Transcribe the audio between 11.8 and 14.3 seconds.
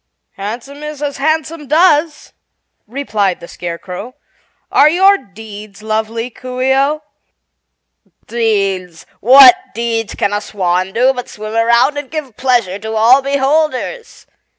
and give pleasure to all beholders?"